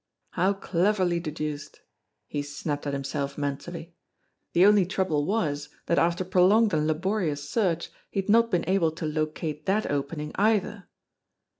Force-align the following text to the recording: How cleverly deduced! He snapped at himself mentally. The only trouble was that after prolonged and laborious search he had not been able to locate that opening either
How 0.31 0.53
cleverly 0.53 1.19
deduced! 1.19 1.81
He 2.25 2.41
snapped 2.41 2.87
at 2.87 2.93
himself 2.93 3.37
mentally. 3.37 3.93
The 4.53 4.65
only 4.65 4.83
trouble 4.83 5.27
was 5.27 5.69
that 5.85 5.99
after 5.99 6.23
prolonged 6.25 6.73
and 6.73 6.87
laborious 6.87 7.47
search 7.47 7.91
he 8.09 8.21
had 8.21 8.27
not 8.27 8.49
been 8.49 8.67
able 8.67 8.89
to 8.93 9.05
locate 9.05 9.67
that 9.67 9.91
opening 9.91 10.31
either 10.33 10.87